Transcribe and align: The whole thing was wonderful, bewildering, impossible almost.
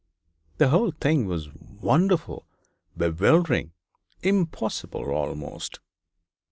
The 0.57 0.69
whole 0.69 0.89
thing 0.89 1.27
was 1.27 1.53
wonderful, 1.53 2.47
bewildering, 2.97 3.71
impossible 4.23 5.11
almost. 5.11 5.79